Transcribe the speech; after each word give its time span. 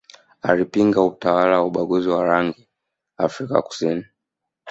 alipinga 0.41 1.03
utawala 1.03 1.59
wa 1.59 1.65
ubaguzi 1.67 2.09
wa 2.09 2.25
rangi 2.25 2.69
Afrika 3.17 3.61
kusini 3.61 4.05